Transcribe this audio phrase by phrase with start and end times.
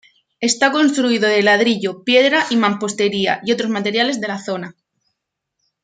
[0.49, 4.75] Está construido de ladrillo, piedra y mampostería y otros materiales de la zona.